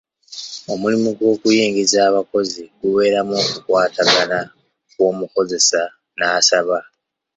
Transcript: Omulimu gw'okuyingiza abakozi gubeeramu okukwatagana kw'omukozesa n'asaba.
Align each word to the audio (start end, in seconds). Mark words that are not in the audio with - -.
Omulimu 0.71 1.09
gw'okuyingiza 1.17 1.97
abakozi 2.09 2.63
gubeeramu 2.81 3.33
okukwatagana 3.43 4.39
kw'omukozesa 4.93 5.81
n'asaba. 6.17 6.77